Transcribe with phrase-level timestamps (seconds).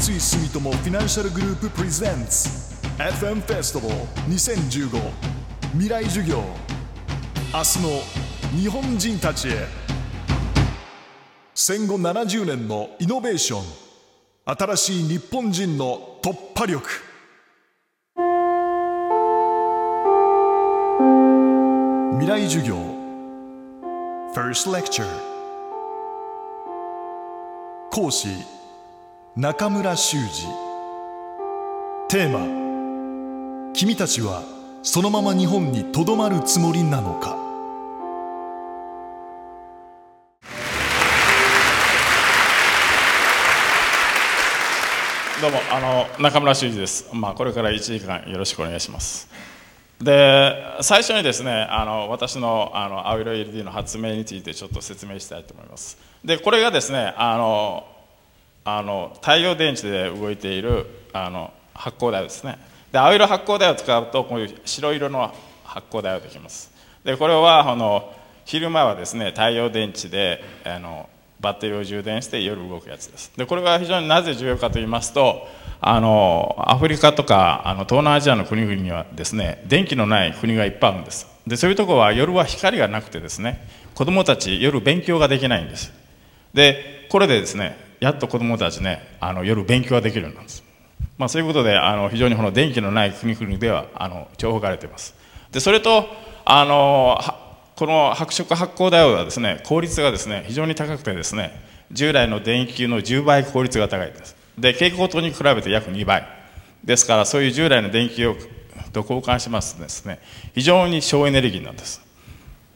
[0.00, 2.48] 三井住友フィナンシャルグループプレゼンツ
[2.96, 4.00] FM フェスティバル
[4.32, 4.98] 2015
[5.72, 6.42] 未来授業。
[7.52, 9.66] 明日の日本人たちへ。
[11.54, 13.62] 戦後70年のイノベーション。
[14.46, 16.88] 新しい日本人の突破力。
[22.18, 22.76] 未来授業。
[24.34, 25.04] First Lecture
[27.90, 28.28] 講師
[29.36, 30.24] 中村修二
[32.08, 34.42] テーマ君たちは
[34.82, 37.36] そのまま日本にとどまるつもりなのか。
[45.40, 49.28] どうもあの中村修二です、まあ、これから1時間よろしくお願いします。
[50.02, 55.96] で最初にですねあの私のあの青色 LED の発明についてちょっと説明したいと思います。
[56.24, 57.86] でこれがですねあの
[58.64, 62.58] あの太陽電池で動いているあの発光ダイオですね。
[62.92, 65.32] で青色発光ダイオを使うとこういう白色の
[65.64, 66.70] 発光ダイオできます。
[67.04, 68.12] でこれはあの
[68.44, 71.08] 昼間はですね太陽電池であの
[71.40, 73.32] バッテリーを充電して夜動くやつです。
[73.36, 75.46] でこれが非常になぜ重要かと言いますと
[75.80, 81.26] あのアフリカとかあの東南アジアの国々にはですね電気のない国がいっぱいあるんです。
[81.46, 85.92] でそういうところは夜は光がなくてですね子どもたち夜勉強ができないんです。
[86.52, 90.64] でこれでですねやっと子どもたちねあの夜勉強ができるようになるんです、
[91.18, 95.14] まあ、そういうことであの非常にこの電気のない国々ではあの重宝がれています。
[95.52, 96.06] でそれと
[96.44, 97.20] あの
[97.76, 101.60] この白色発光ダイオはですね効率がですね非常に高くてですね
[101.92, 104.36] 従来の電球の10倍効率が高いです。
[104.58, 106.26] で蛍光灯に比べて約2倍。
[106.84, 108.34] ですからそういう従来の電球
[108.92, 110.18] と交換しますとですね
[110.54, 112.00] 非常に省エネルギーなんです。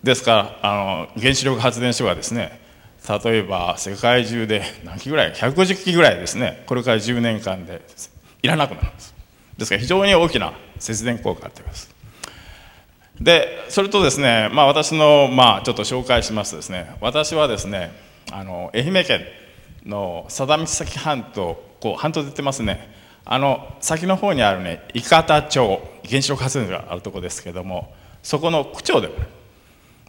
[0.02, 2.60] ですからあの原子力発電所がですね
[3.08, 6.64] 例えば世界中で何機ぐらい150機ぐらいですね。
[6.66, 7.82] これから10年間で
[8.42, 9.14] いらなくなるんです。
[9.58, 11.94] ですから非常に大きな節電効果があってます。
[13.20, 17.92] でそれとですね、まあ、私の、まあ、ちょっと紹介しますとですね私はですね
[18.32, 19.20] あの愛媛県
[19.86, 22.92] の佐田岬半島こう半島出てますね。
[23.26, 29.08] あの先の方にあるね伊方町原子力発電所があるところですけどもそこの区長で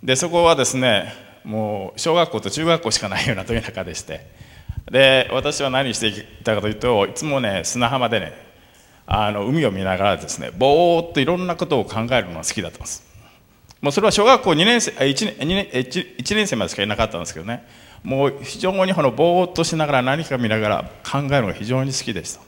[0.03, 4.27] でそこはですねもう小学校と中学校しかないようなという中でして。
[4.91, 6.13] で私は何してい
[6.43, 8.33] たかというといつもね砂浜でね
[9.07, 13.05] あの海を見ながらですねぼーっといろんなことを考えるのが好きだったんです。
[13.81, 17.65] もうそれは小学校2年生 1, 年 2, 年 1, 1年生までしかいなかったんですけどね。
[18.03, 22.41] もう非常にこのぼーっとしながら何か見ながら考えるのが非常に好きでした。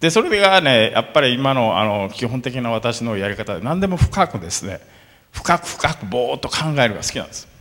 [0.00, 4.80] でそれがねやっぱり今のあの基本的な私のやり方で何でも深くですね
[5.30, 7.51] 深く深くぼーっと考えるのが好きなんです。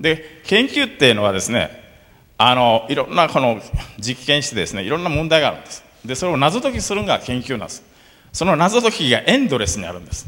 [0.00, 1.70] で研究っていうのはですね
[2.36, 3.60] あのいろんなこの
[3.98, 5.84] 実験してですねいろんな問題があるんです。
[6.04, 7.82] でそれを謎解きするのが研究なんです。
[8.32, 10.26] その謎解きがエンドレスにあるんです。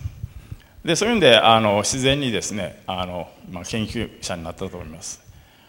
[0.84, 5.20] でそういうんであの自然にですねあの、まあ、研究者になったと思います。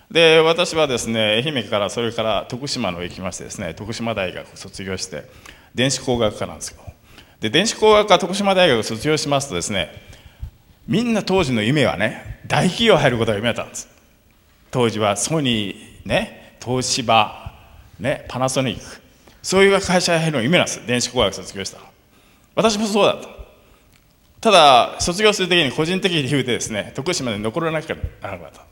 [0.09, 5.23] で私はですね愛媛からそれから徳島の行きましてですね徳島大学卒業して
[5.75, 6.83] 電子工学科なんですけど
[7.39, 9.89] で電子工学科徳島大学卒業しますとですね
[10.87, 13.90] みんな当時の夢はね大企業入ることが夢だったんです。
[14.71, 17.53] 当時はソニーね東芝
[17.99, 19.01] ねパナソニック
[19.43, 21.79] そういう会社に入るの夢なんです電子工学卒業した
[22.55, 23.21] 私もそうだっ
[24.39, 24.51] た。
[24.51, 28.01] だ卒業する時に個人的理由でですね徳島で残らなきゃな
[28.31, 28.65] らなかった。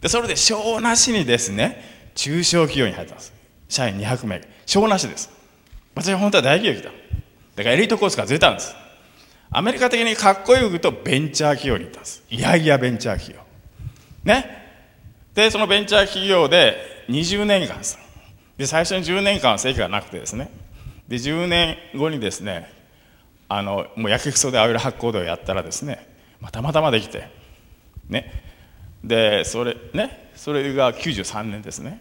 [0.00, 3.32] でそれで賞なしにですね中小企業に入ったんです。
[3.68, 4.40] 社員200名。
[4.66, 5.30] 賞なしです。
[5.94, 6.90] 私は本当は大企業来た
[7.56, 8.74] だからエリートコースからずれたんです。
[9.50, 12.24] アメリカ的にかっこよく言うとベンチャー企業に行ったんです。
[12.28, 13.44] いやいやベンチャー企業。
[14.24, 14.63] ね。
[15.34, 17.80] でそのベンチャー企業で20年間
[18.56, 20.50] で最初に10年間は成果がなくてですね。
[21.08, 22.72] で10年後にですね
[23.48, 26.08] あのもうやけくそで青色発酵度をやったらですね、
[26.40, 27.28] まあ、たまたまできて
[28.08, 28.42] ね。
[29.02, 30.24] でそれね。
[30.34, 32.00] それが93年ですね。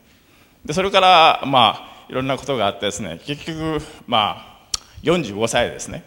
[0.65, 4.69] でそれからまあいろんなことがあってですね結局まあ
[5.03, 6.03] 45歳ですね。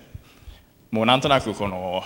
[0.90, 2.02] もうなんとなくこの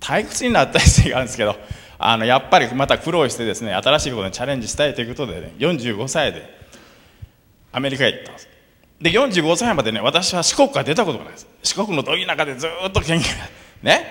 [0.00, 1.56] 退屈になった人があるんですけど
[2.04, 6.42] あのやっぱりまた苦労してですね新しいことにチャレンジしたいということでね45歳で
[7.70, 8.48] アメリカへ行ったんです。
[9.00, 11.48] で45歳までね私は四国から出たことがないです。
[11.62, 13.22] 四国のど田舎でずっと研究
[13.82, 14.06] ね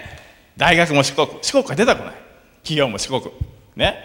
[0.58, 2.16] 大学も四国四国から出たことない。
[2.64, 3.22] 企業も四国
[3.76, 3.96] ね。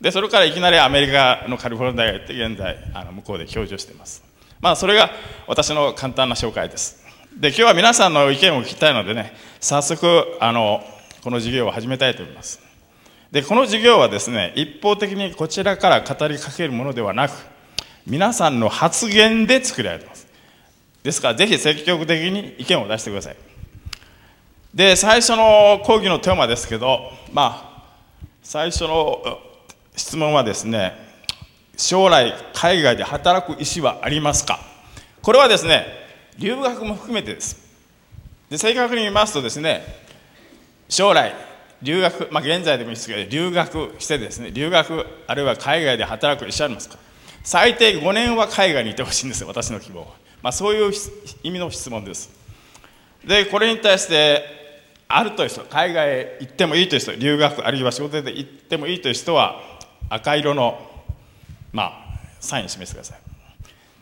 [0.00, 4.22] でそれからいきなりアメリカのカリフォルニア大学行って現在あの向こうで教授しています。
[4.60, 5.10] まあそれが
[5.46, 7.04] 私の簡単な紹介です。
[7.36, 10.82] で今日は皆さんの意見を聞きたいのでね早速あの
[11.22, 12.67] この授業を始めたいと思います。
[13.30, 17.32] でこの授業はですね一方的にこちらから語りかけるものではなく
[18.06, 20.26] 皆さんの発言で作られてます。
[21.02, 23.36] ですからぜひ積極的に意見を出してください。
[24.74, 27.82] で最初の講義のテーマですけどまあ
[28.42, 29.22] 最初の
[29.94, 30.92] 質問はですね
[31.76, 34.58] 将来海外で働く意思はありますか？
[35.20, 35.86] これはですね
[36.38, 37.58] 留学も含めてです。
[38.48, 39.82] で正確に言いますとですね
[40.88, 41.34] 将来
[41.82, 46.96] 留学、まあ、現在でもいいですけど留学してですね留学あるいは海外で働く意思ありますか？
[47.44, 50.06] 最低5年は海外にいてほしいんですよ私の希望は、
[50.42, 50.92] まあ、そういう
[51.42, 52.30] 意味の質問です。
[53.24, 54.44] でこれに対して
[55.06, 59.62] あるという人海外へ行ってもいいという人留学あるいは仕事で行ってもいいという人は
[60.10, 60.78] 赤色の
[61.72, 63.20] まあサイン示してください。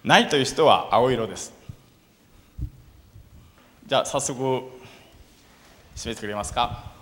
[0.02, 1.52] ないという人は青色です。
[3.87, 4.62] じゃあ早速
[5.94, 6.95] 示してくれますか？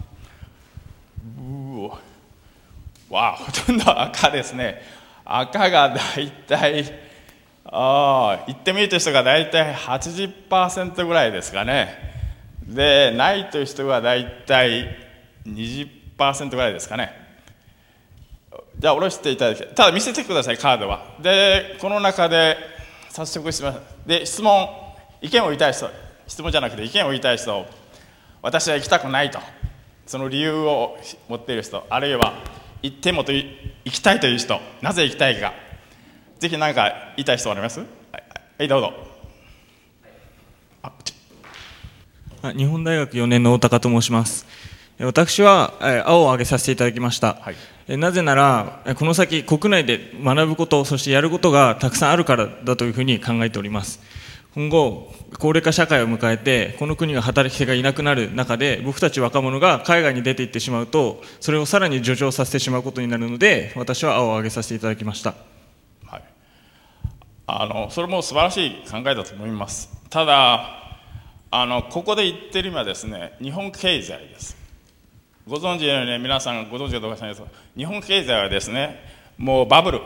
[1.25, 4.83] うわあほとんど赤ですね。
[5.25, 6.85] 赤が大体
[7.65, 11.97] ああ言ってみるという人が大体80%ぐらいですかね。
[12.67, 14.97] でないという人が大体
[15.47, 17.13] 20%ぐらいですかね。
[18.79, 21.17] じゃあ下ろしていただいてただ見せてくださいカードは。
[21.21, 22.57] でこの中で
[23.11, 24.69] 早速しますで質問
[25.23, 25.89] 意見を言いたい人。
[26.27, 27.67] 質問じゃなくて意見を言いたい人
[28.41, 29.39] 私は行きたくないと。
[30.07, 30.97] その理由を
[31.29, 32.35] 持っている人あるいは
[32.83, 33.47] 行ってもと行
[33.85, 35.53] きたいという人なぜ行きたいか。
[36.39, 37.81] ぜひ何か言いたい人あります？
[37.81, 37.89] はい、
[38.59, 38.93] はい、どうぞ。
[42.57, 44.47] 日本大学4年の大高と申します。
[44.99, 45.73] 私は
[46.07, 47.51] 青を挙げさせていただきました、は
[47.89, 53.99] い、なぜならこの先国内で学ぶことそしてやることがたくさんあるからだというふうに考えております
[54.55, 65.35] 今後高齢化社会を迎えてこの国が働き手がいなくなる中で僕たち若者が海外に出ていってしまうとそれをさらに助長させてしまうことになるので私は青を挙げさせていただきました、
[66.07, 66.23] はい、
[67.49, 69.91] あのそれも素晴らしい考えだと思います。
[70.09, 70.81] ただ
[71.51, 74.57] あのここで言ってる今ですね日本経済です。
[75.49, 79.01] ご存知のように、ね、皆さんご存知かどうか知らないです日本経済はですね
[79.37, 80.01] もうバブル。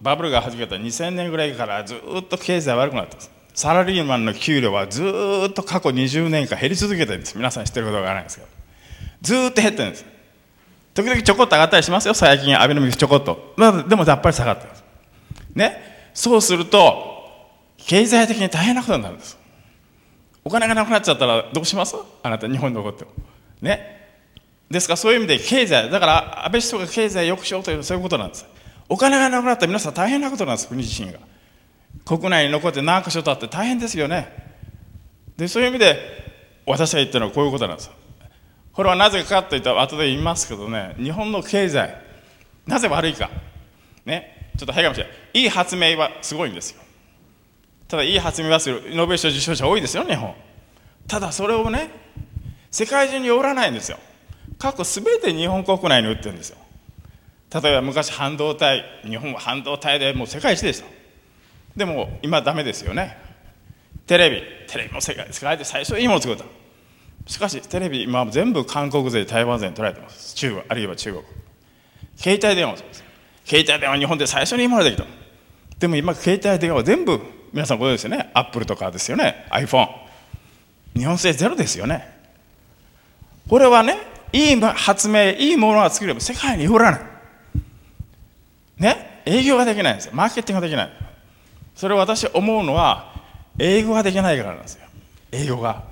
[0.00, 3.41] バブルが始めた2000年ぐらいからずっと経済悪くなってます。
[3.54, 5.02] サラリーマンの給料はず
[5.48, 7.36] っと過去20年間減り続けてるんです。
[7.36, 8.48] 皆さん知ってることがないんですけど。
[9.20, 10.04] ずっと減ってるんです。
[10.94, 12.14] 時々ちょこっと上がったりしますよ。
[12.14, 13.54] 最近アベノミクスちょこっと。
[13.88, 14.84] でもやっぱり下がってます。
[15.54, 16.10] ね。
[16.14, 17.40] そうすると
[17.76, 19.38] 経済的に大変なことになるんです。
[20.44, 21.94] お金がなくなっちゃったらどうします？
[22.22, 23.10] あなた日本に残っても。
[23.60, 24.00] ね。
[24.70, 28.46] ですからそういう意味で経済だから安倍首相が経済を良くしようというそういうことなんです。
[28.88, 30.68] お金がなくなったら皆さん大変なことなんです。
[30.68, 31.18] 国自身が。
[32.04, 34.28] 国内に残って何か所とって大変ですよね。
[35.36, 35.98] でそういう意味で
[36.66, 37.90] 私が言ってるのはこういうことなんです
[38.72, 41.96] これはなぜかといったら後で言いますけどね日本の経済
[42.66, 43.30] なぜ悪いか。
[44.04, 45.42] ねちょっと早いかもしれない。
[45.42, 46.82] いい発明はすごいんですよ。
[47.88, 48.90] ただいい発明はする。
[48.90, 50.34] イノベーション受賞者多いですよ日本。
[51.08, 51.90] ただそれをね
[52.70, 53.98] 世界中に売らないんですよ。
[54.58, 56.58] 過去全て日本国内に売ってるんですよ。
[57.52, 60.86] 例えば昔半導体日本は半導体でもう世界一でした。
[61.76, 63.16] でも今ダメですよね。
[64.06, 64.42] テレビ。
[64.68, 66.44] テレビも世界世界で最初いいもの作った。
[67.26, 70.34] しかしテレビ今全部韓国勢台湾勢に取られてます。
[70.34, 71.24] 中国あるいは中国。
[72.16, 73.04] 携帯電話もそうです。
[73.44, 75.04] 携帯電話日本で最初にいいものできた。
[75.78, 77.20] でも今携帯電話は全部
[77.52, 78.30] 皆さんご存知ですよね。
[78.34, 79.46] アップルとかですよね。
[79.50, 79.88] iPhone
[80.94, 82.06] 日本製ゼロですよね。
[83.48, 83.98] これはね
[84.32, 87.00] いい発明いいものが作れば世界に売らない。
[88.78, 89.22] ね？
[89.24, 90.12] 営業ができないんですよ。
[90.14, 91.11] マーケティングができない。
[91.74, 93.14] それ私思うのは
[93.58, 94.86] 英語ができないからなんですよ。
[95.30, 95.82] 英語が。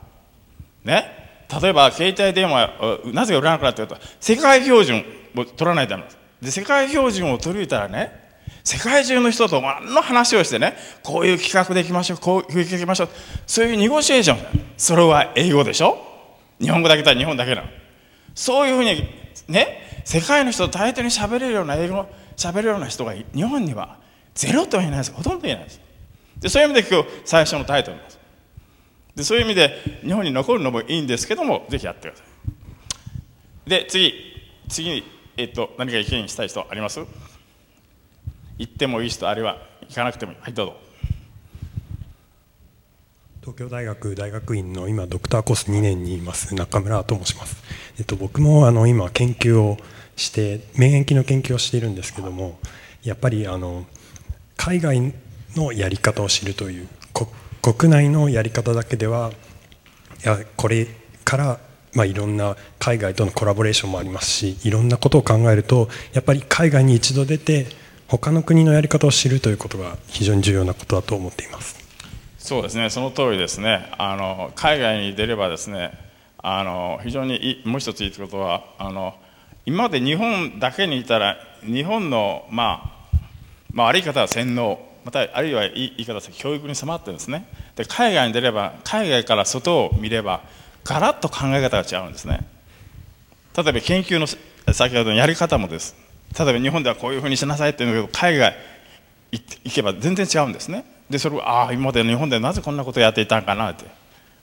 [0.84, 1.18] ね？
[1.60, 2.70] 例えば携帯電話
[3.12, 5.04] なぜ売らなくなったかと世界標準
[5.36, 6.18] を取らないとダメです。
[6.40, 8.12] で世界標準を取り入れたらね
[8.62, 13.08] 世界中の人と何の話をしてねこういう企画でいきましょうこういう企画でいきましょう
[13.46, 14.38] そういうニゴシエーション。
[14.76, 15.98] それは英語でしょ？
[16.60, 17.68] 日本語だけだ日本だけなの。
[18.34, 19.08] そういうふうに
[19.48, 22.06] ね世界の人と対等に喋れるような英語
[22.36, 23.98] 喋れるような人が日本には
[24.34, 25.12] ゼロとは言えないです。
[25.12, 25.80] ほとんど言えないです。
[26.40, 28.18] でそういう意味で今日最初のタイトルです。
[29.16, 32.24] でそういう意味で日本に残るのもいいんですけどもぜひやってくださ
[33.66, 33.70] い。
[33.70, 34.14] で次
[34.68, 35.04] 次に、
[35.36, 37.00] えっと、何か意見したい人あります？
[38.58, 39.58] 行ってもいい人あるいは
[39.88, 40.38] 行かなくてもいい。
[40.40, 40.76] はいどうぞ。
[43.40, 47.56] 東京大学大学院の今ドクターコース2年にいます中村と申します、
[47.98, 49.78] えっと、僕もあの今研究を
[50.14, 52.58] して免疫の研究をしているんですけども
[53.02, 53.86] やっぱりあの
[54.60, 55.14] 海外
[55.56, 56.88] のやり方を知るという
[57.62, 59.30] 国内のやり方だけでは
[60.22, 60.86] いやこれ
[61.24, 61.58] から
[61.92, 67.66] まあ、いろんな海外とのコラボレーションもありますしいろんなことを考えるとやっぱり海外に一度出て
[68.06, 71.76] 他の国のやり方を知るということが非常に重要なことだと思っています。
[72.38, 75.92] そうですね、その通りですね、あの海外に出ればですね、
[76.38, 79.14] あの非常にいもう一ついいことはあの、
[79.66, 82.99] 今まで日本だけにいたら、日本の、まあ
[83.72, 87.46] まあ、悪い方は洗脳、またあるいは言い方は教育に迫ってるんですね
[87.76, 90.42] で、海外に出れば、海外から外を見れば、
[90.84, 92.46] ガラッと考え方が違うんですね。
[93.56, 94.26] 例えば研究の
[94.72, 95.96] 先ほどのやり方もです。
[96.38, 98.56] 例えば日本ではこういうふうにしなさいっていうのけど、海外
[99.32, 100.84] 行けば全然違うんですね。
[101.10, 103.84] でそれをああ今まで日本でなぜこんなことをやっていたんかなって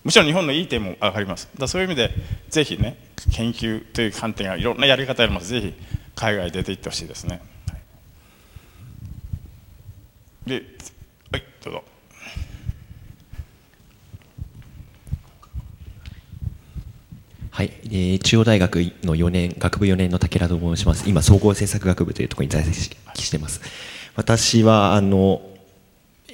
[0.03, 2.12] もちろん日本のいい点も分かりますだそういう意味で
[2.50, 2.98] ぜひね
[3.31, 5.74] 研究という観点がいろんなやり方ありますぜひ
[6.15, 7.41] 海外に出て行ってほしいですね、
[10.48, 10.63] で
[11.30, 11.84] はいどうぞ。
[17.51, 21.10] はい、えー、中央大学の4年学部4年の武田と申します。
[21.10, 23.62] 今総合政策学部というところに在籍しています。
[24.16, 25.42] 私はあの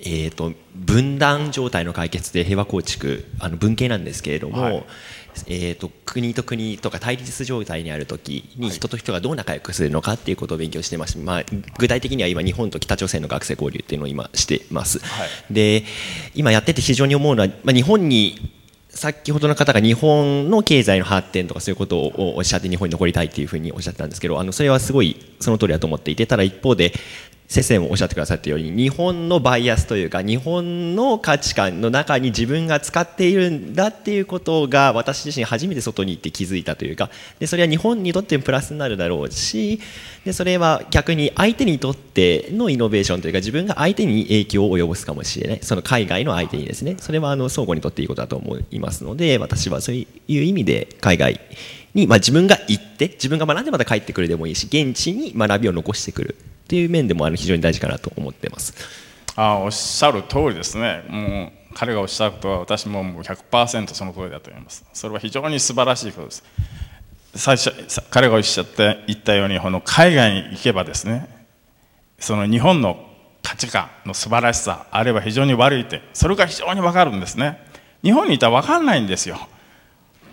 [0.05, 4.83] えーと、分断状態の解決で平和構築あの文系なんですけれども、はい、
[5.47, 11.43] えーと、国と国とか対立状態にある時に人と人がどう仲良くするのかっていうことを勉強してます、まあ、
[11.77, 15.83] 具体的には今日本と北朝鮮の学生交流っていうのを今してます、はい、で
[16.35, 18.53] 今やってて非常に思うのは、まあ、日本に
[18.89, 26.93] 先ほどの方が日本の経済の発展とかそういうことをおっしゃって日本に残りたいっていうふうにおっしゃってたんですけどあのそれはすごいその通りだと思っていてただ一方で
[27.53, 39.79] 先生もおっしゃってくださったように日本のバイアスというか日本の価値観の中に自分が使っているんだっていうことが私自身初めて外に行って気づいたというかでそれは日本にとってもプラスになるだろうし
[40.25, 45.59] でそれは逆に相手にとってのイノベーションというか自分が相手に影響を及ぼすかもしれない。
[45.61, 46.95] その海外の相手にですね。
[46.97, 51.39] それはあの相互にとっていいことだと思いますので私はそういう意味で海外
[51.93, 56.35] に、まあ、自分が行って自分が学んでまた帰ってくるでもいいし現地に学びを残してくる。
[56.63, 58.73] っていう面でもあの非常に大事かなと思ってます。
[59.35, 61.03] あおっしゃる通りですね。
[61.09, 64.85] もう彼がおっしゃることは私ももう100%その通りだと思います。
[64.93, 66.43] それは非常に素晴らしいことです。
[67.35, 67.71] 最初
[68.09, 71.27] 彼がおっしゃって言ったようにこの海外に行けばですね
[72.19, 73.09] その日本の
[73.41, 77.59] 価値観の素晴らしさあるいは非常に悪い点それが非常に分かるんですね。
[78.03, 79.37] 日本にいたら分かんないんですよ。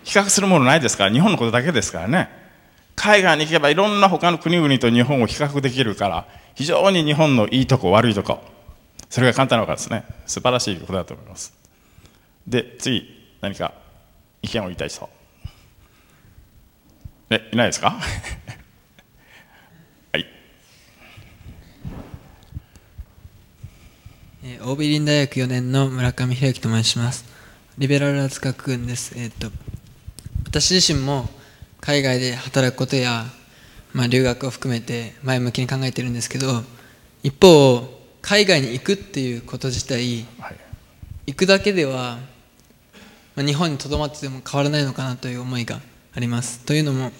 [0.03, 2.40] 比較するものないですから日本のことだけですからね。
[2.95, 8.39] 海外に行けばいろんな他の国々と日本を比較できるから非常に日本のいいとこ悪いとこ。
[9.09, 10.05] それが簡単なわけですね。
[10.25, 11.53] 素晴らしいことだと思います。
[12.47, 13.07] で次
[13.41, 13.73] 何か
[14.41, 15.09] 意見を言いたい人。
[17.29, 17.91] えいないですか？
[20.13, 20.25] はい。
[24.43, 27.25] え、オービリン大学4年の村上弘樹と申します。
[27.77, 29.13] リベラルアーツ学群です。
[29.15, 29.51] えー、っと
[30.45, 31.29] 私自身も
[31.81, 33.25] 海外で働くことや、
[33.93, 36.63] まあ、留学を含めて前向きに考えてるんですけど
[37.23, 40.57] 一方海外に行くっていうこと自体、はい、
[41.27, 42.19] 行くだけでは、
[43.35, 45.79] まあ、日本にとどまってても変わらないのかなという思いが
[46.13, 46.59] あります。
[46.59, 47.11] というのも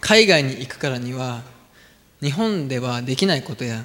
[0.00, 1.42] 海外に行くからには
[2.20, 3.84] 日本ではできないことや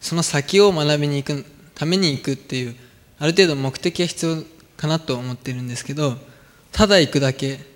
[0.00, 1.44] その先を学びに行く
[1.74, 2.76] ために行くっていう
[3.18, 4.36] ある程度目的が必要
[4.76, 6.16] かなと思ってるんですけど
[6.72, 7.75] ただ行くだけ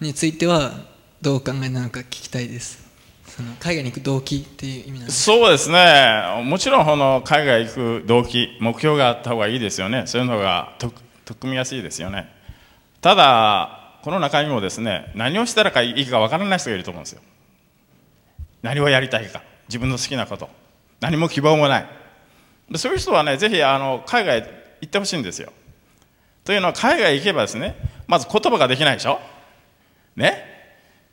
[0.00, 0.72] については
[1.20, 2.84] どうお考えなのか聞きたいです。
[3.26, 5.22] その海外に行く動機っていう意味なんです。
[5.22, 6.42] そうですね。
[6.44, 10.04] もちろんこの海外行く動機目標があった方がいいですよね。
[10.06, 12.30] そういうのが取っ組みやすいですよね。
[13.00, 17.22] ただこの中にもですね何をしたらいいかわからない人がいると思うんですよ。
[18.62, 19.42] 何をやりたいか。
[19.68, 20.48] 自分の好きなこと。
[21.00, 21.86] 何も希望もない。
[22.76, 25.52] そういう人はねぜひあの海外行ってほしいんですよ。
[26.44, 27.74] というのは海外行けばですね
[28.06, 29.18] まず言葉ができないでしょ。
[30.16, 30.52] ね。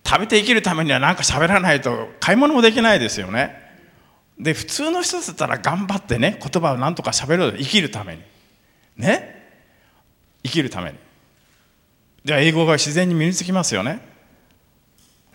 [0.05, 3.55] 食べて生きるためには何か喋らないと買い物もできないですよね。
[4.39, 8.21] で普通の人だったら頑張ってね言葉を何とか喋る生きるために。
[8.97, 9.39] ね。
[10.43, 10.97] 生きるために。
[12.25, 13.99] じゃあ英語が自然に身につきますよね。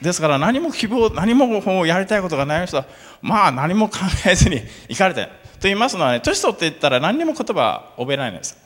[0.02, 2.86] ですから何も希望何もやりたいことがない人は
[3.22, 5.30] まあ何も考えずに 行かれてと
[5.62, 8.58] 言いますのはね年取っていったら何にも言葉覚えないんです。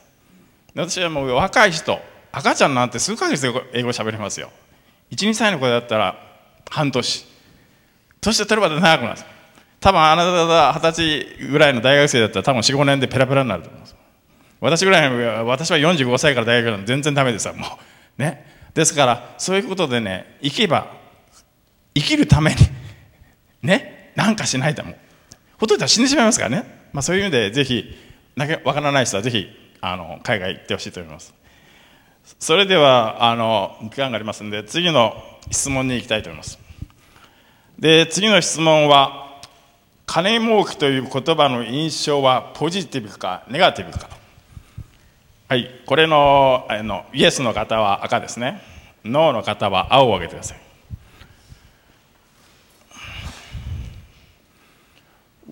[0.74, 2.00] 私はもう若い人
[2.32, 4.50] 赤ちゃんなんて数ヶ月で英語喋れますよ。
[5.12, 6.16] 12歳の子だったら
[6.70, 7.26] 半年。
[8.20, 9.20] 年取れば長くなる。
[9.80, 13.96] 多分あなたが二十歳ぐらいの大学生だったら多分45年でペラペラになると思います。
[14.60, 17.56] 私ぐらいの私は45歳から大学なんで全然ダメですもう。
[18.20, 18.46] ね。
[18.74, 20.92] ですからそういうことでね生けば
[21.94, 22.56] 生きるために
[23.62, 24.12] ね。
[24.16, 24.94] 何かしないとも
[25.58, 27.84] ほとんど死んでしまいますからね、まあ、そういう意味でぜひ
[28.64, 29.46] わからない人はぜひ
[29.80, 31.34] あの海外行ってほしいと思います。
[32.38, 35.14] それではあの時間がありますので次の
[35.50, 36.58] 質問に行きたいと思います。
[37.78, 39.40] で次の質問は
[40.06, 44.08] 金儲けという言葉の印象はポジティブかネガティブか。
[45.48, 48.62] はいこれのあのイエスの方は赤ですね。
[49.04, 50.60] ノーの方は青を上げてください。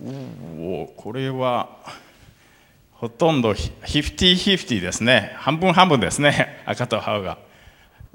[0.01, 1.69] おおこれは
[2.99, 5.33] ほとんどフィフティフィフティですね。
[5.37, 6.63] 半分半分ですね。
[6.67, 7.39] 赤と青が。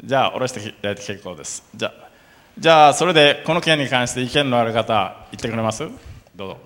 [0.03, 1.63] じゃあ下ろしていただいて結構です。
[1.73, 1.93] じゃあ
[2.59, 5.87] じゃあそれでこの件に関して意見のある方言ってくれます？
[6.35, 6.57] どうぞ。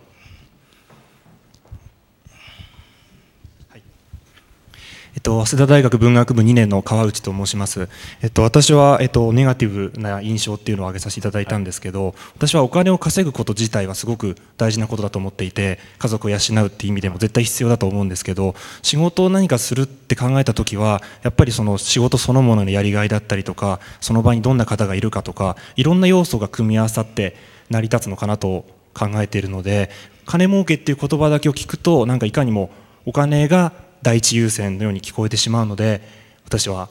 [5.18, 7.90] えっと、早稲田大学文学部2年の川内と申します、
[8.22, 27.36] えっと、私は、えっと、ネガティブな印象っていうのを挙げさせていただいたんですけど、私はお金を稼ぐこと自体はすごく大事なことだと思っていて家族を養うっていう意味でも絶対必要だと思うんですけど仕事を何かするって考えた時はやっぱりその仕事そのもののやりがいだったりとかその場にどんな方がいるかとかいろんな要素が組み合わさって
[27.72, 29.90] 成り立つのかなと考えているので
[30.28, 32.70] 金儲けっていう言葉だけを聞くとなんかいかにも
[33.08, 33.74] お金が
[34.08, 36.02] 第一優先のように聞こえてしまうので
[36.46, 36.88] 私は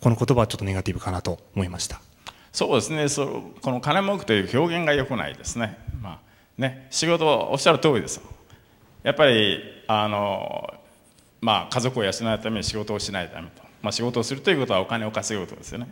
[0.00, 2.00] この言葉はちょっとネガティブかなと思いました。
[2.52, 3.08] そうですね。
[3.08, 6.18] そこの金儲けという表現が良くないですね,、まあ
[6.56, 8.20] ね、仕事はおっしゃる通りです。
[9.02, 10.72] やっぱりあの、
[11.40, 15.88] まあ、家族を養うために仕事をしないためと、まあ、仕事をするということはお金を稼ぐことですよね。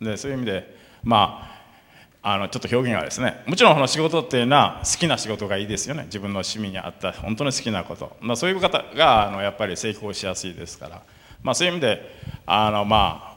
[0.00, 1.53] でそういう意味でまあ
[2.26, 6.04] あのちょっと表現がですねもちろんこの仕事っていうのは好きな仕事がいいですよね。
[6.04, 11.02] 自分の趣味に合った本当に好きなこと、まあ、そういう方があのやっぱり成功しやすいですから、
[11.42, 12.00] まあ、そういう意味で
[12.46, 13.36] あのま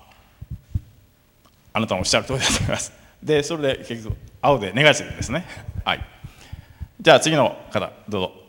[1.73, 2.93] ああなたのおっしゃる通りだと思います。
[3.21, 5.45] でそれで結局青でネガティブですね。
[5.83, 6.05] はい。
[7.01, 8.46] じゃあ次の方どうぞ。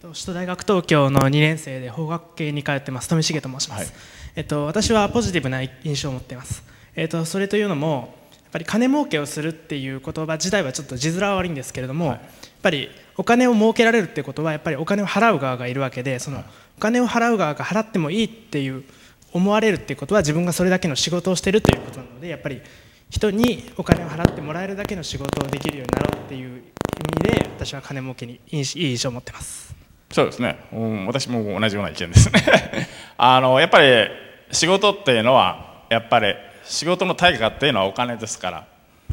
[0.00, 4.00] 首都大学東京の2年生で法学系に通ってます富重と申します、はい、
[4.36, 6.62] えっと、私はポジティブな印象を持っています、
[6.94, 12.28] えっと、それというのもやっぱり金儲けをするっていう言葉自体はちょっと字面は悪いんですけれども、はい、やっ
[12.62, 16.44] ぱりお金を儲けられるってことはやっぱりお金を払う側がいるわけでその
[16.76, 18.84] お金を払う側が払ってもいいっていう
[19.32, 22.62] 思われるっていうことは自分がそれだけの仕事をしてるということなのでやっぱり
[23.10, 29.77] 人にお金を払ってもらえるだけの仕事をできるようになろうっていう意味で私は金儲けにいい印象を持ってます
[30.10, 32.32] そうですね、うん、私も同じような意見です。
[32.32, 32.42] ね
[33.18, 34.08] あのやっぱり
[34.50, 38.66] 仕事っていうのはやっぱり仕事の対価っていうのはお金ですから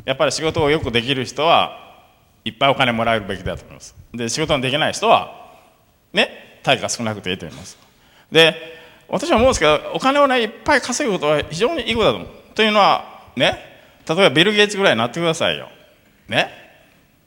[0.05, 1.79] やっぱり仕事をよくできる人は
[2.45, 3.95] いっぱいお金もらえるべきだと思います。
[4.13, 5.51] で仕事のできない人は
[6.13, 7.77] ね対価少なくていいと思います。
[8.31, 8.55] で
[9.08, 12.29] 私は思うんですけどお金をねいっぱい稼ぐことは非常にいいことだと思う。
[12.55, 13.60] というのはね
[14.08, 15.69] 例えばビル・ゲイツぐらいになってくださいよ。
[16.27, 16.64] ね。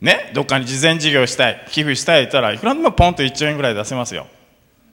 [0.01, 4.27] ね、どっかに事前事業したい、寄付したい言ったらいくらでもポンと1兆円ぐらい出せますよ。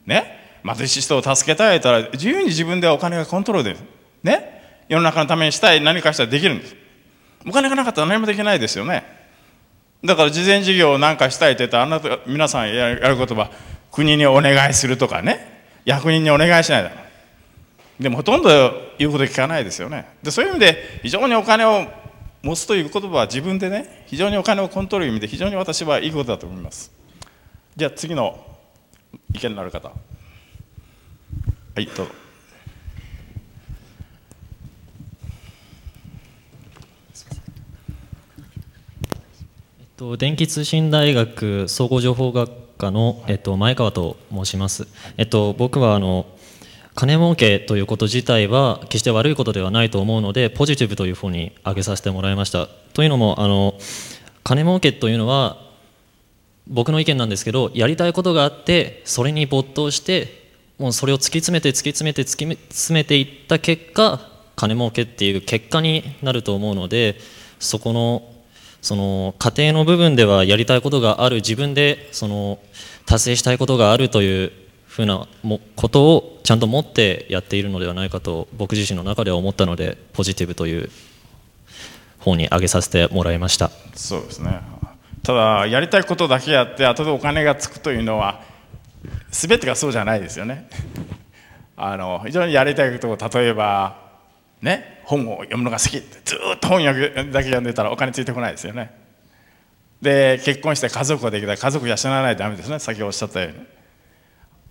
[0.04, 3.80] ね、貧しい人を助けたい言ったら自由に自分でお金がコントロールで
[4.22, 6.76] ね、世の中のためにしたい何かしたらできるんです。
[7.46, 9.04] お金がなかったら何もできないですよね。
[10.04, 13.50] だから事前事業を何かしたいって言ったらあなた皆さんやることは
[13.92, 16.96] 国にお願いするとかね、役人にお願いしないだろ
[17.98, 18.02] う。
[18.02, 18.48] でもほとんど
[18.98, 20.06] 言うこと聞かないですよね。
[20.22, 21.86] でそういう意味で非常にお金を
[22.46, 26.92] 持つという言葉は自分でね非常にお金をコントロール意味で非常に私はいいことだと思います。
[27.74, 28.46] じゃあ次の
[29.34, 29.88] 意見のある方。
[29.88, 29.94] は
[31.80, 32.12] いどうぞ。
[39.96, 46.26] と電気通信大学総合情報学科の、えっと、前川と申します、えっと、僕はあの
[46.96, 52.68] 金儲けということ自体は決して悪いことではないと思うのでポジティブというふうに挙げさせてもらいました。
[52.94, 53.74] というのもあの
[54.42, 55.58] 金儲けというのは
[56.66, 64.20] 僕の意見なんですけどやりたいことがあってそれに没頭してもうそれを突き詰めて突き詰めて突き詰めていった結果
[64.56, 67.16] 金儲けっていう結果になると思うので
[67.60, 68.22] そこの
[68.80, 72.58] その家庭の部分ではやりたいことがある自分でその
[73.04, 74.52] 達成したいことがあるという
[74.96, 75.28] ふうな
[75.76, 80.88] ことをちゃんと持ってやっているのではないかと僕自身の中では思ったのでポジティブという
[82.18, 83.70] 方に挙げさせてもらいました。
[83.94, 84.58] そうですね。
[85.22, 88.40] ただやりたいことだけやって後でお金がつくというのは
[89.30, 90.66] 全てがそうじゃないですよね。
[91.76, 93.98] あの非常にやりたいことを例えば
[94.62, 98.92] ね本を読むのが好きってずっと本だけ読んでたらお金ついてこないですよね。
[100.00, 102.78] で結婚して家族ができたら家族養わないとダメですね。
[102.78, 103.75] 先ほどおっしゃったように。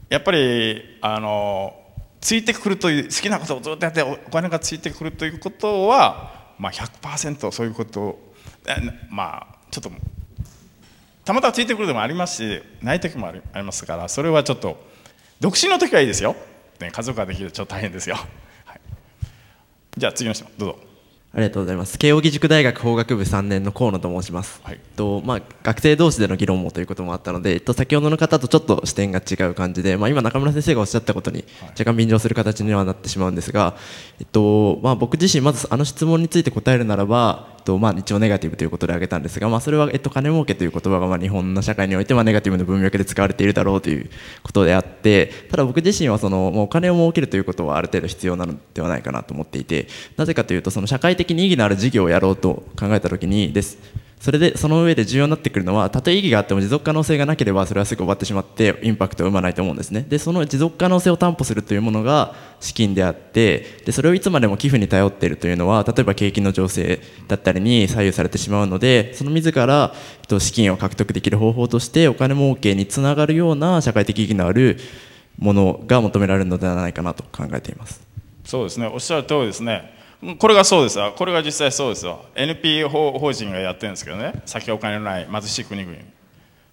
[0.09, 1.75] やっぱりあの
[2.21, 8.33] ついてくるという好きなことをずっとやってお金がついてくるということは、まあ100%そういうことを
[9.09, 9.91] まあちょっと
[11.23, 14.77] たまたまついてくるでもありますしない時もありますからそれはちょっと
[15.39, 16.35] 独身の時はいいですよ、
[16.79, 18.15] ね、家族ができるとちょっと大変ですよ、
[18.65, 18.79] はい、
[19.97, 20.84] じゃあ次の人どうぞ。
[21.35, 21.97] ありがとうございます。
[21.97, 33.75] 慶應義塾大学法学部3年の河野と申します、はい、とまあ、学生同士での議論もということもあったので、えっと、先ほどの方とちょっと視点が違う感じで、まあ、今中村先生がおっしゃったことに若干便乗する形にはなってしまうんですが、
[34.19, 44.09] えっとまあ、僕自身まずあの質問について答えるならば、とまあ、一応ネガティブということで挙げたんですが、まあ、それは、えっと、金儲けという言葉がまあ日本の社会においてまネガティブの文脈で使われているだろうという
[44.43, 54.04] ことであってただ僕自身はそのもうお金を儲けるということはある程度必要なのではないかなと思っていてなぜかというとその社会的に意義のある事業をやろうと考えた時にです。
[54.25, 60.03] それでその上で重要になってくるのはたとえ意義があっても持続可能性がなければそれはすぐ終わってしまってインパクトを生まないと思うんですね。
[60.09, 69.93] でその持続可能性を担保するというものが資金であってでそれをいつまでも寄付に頼っているというのは例えば景気の情勢だったりに左右されてしまうのでその自ら
[70.39, 74.79] 資金を獲得できる方法としてお金儲けにつながるような社会的意義のある
[75.37, 78.01] ものが求められるのではないかなと考えています。
[78.43, 78.87] そうですね。
[78.87, 79.93] おっしゃる通りですね。
[80.39, 80.97] これがそうです。
[80.97, 84.41] よこれが実際そうですよ NPO 法人がやってるんですけどね。
[84.45, 85.97] 先お金のない貧しい国々。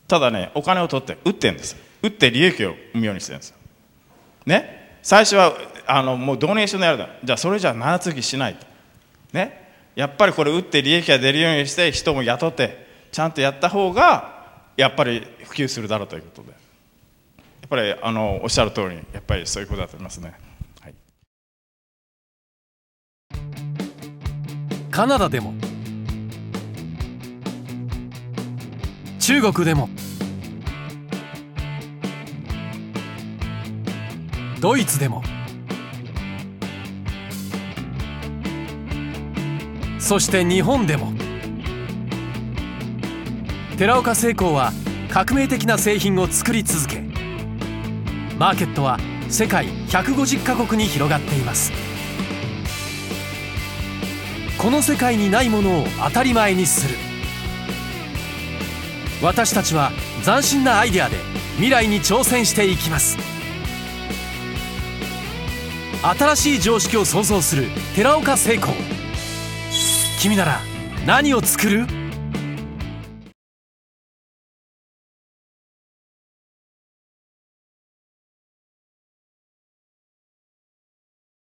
[0.09, 1.77] ただねお金を取って売ってるんです。
[2.03, 3.55] 売って利益を生むようにしてるんです。
[4.47, 4.99] ね？
[5.03, 5.55] 最初は
[5.87, 8.67] あのもうドネーションでやるじゃあそれじゃ長続きしないと。
[9.33, 9.61] ね？
[9.95, 14.43] やっぱりこれ売って利益が出るようにして人も雇ってちゃんとやった方が
[14.77, 16.49] やっぱり普及するだろうということで。
[16.51, 16.55] や
[17.67, 20.35] っぱりあのおっしゃる通りやっぱりそういうことだと思いますね。
[24.93, 25.55] カナダでも。
[29.19, 29.89] 中国でも。
[34.61, 35.23] ドイツでも。
[39.99, 41.15] そして日本でも。
[43.79, 44.73] 寺岡製鋼は
[45.09, 47.01] 革命的な製品を作り続け
[48.39, 48.99] マーケットは
[49.31, 51.92] 世界150カ国に広がっています。
[54.63, 56.95] この世界にないものを当たり前にする。
[59.21, 59.91] 私たちは
[60.25, 61.17] 斬新なアイデアで
[61.57, 63.19] 未来に挑戦していきます。
[66.03, 68.73] 新しい常識を創造する寺岡成功
[70.21, 70.61] 君なら
[71.07, 72.02] 何を作る？